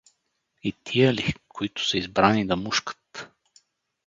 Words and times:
И 0.63 0.71
тия 0.71 1.13
ли, 1.13 1.33
които 1.47 1.85
са 1.87 1.97
избрани 1.97 2.47
да 2.47 2.55
мушкат? 2.55 3.27